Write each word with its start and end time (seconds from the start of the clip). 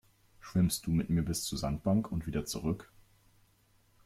Schwimmst 0.39 0.87
du 0.87 0.91
mit 0.91 1.11
mir 1.11 1.21
bis 1.21 1.43
zur 1.43 1.59
Sandbank 1.59 2.11
und 2.11 2.25
wieder 2.25 2.43
zurück? 2.43 2.91